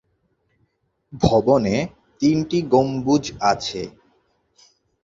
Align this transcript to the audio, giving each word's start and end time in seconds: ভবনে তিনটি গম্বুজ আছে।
ভবনে 1.13 1.75
তিনটি 2.21 2.57
গম্বুজ 2.71 3.23
আছে। 3.51 3.81